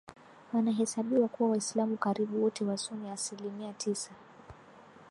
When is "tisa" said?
3.73-4.11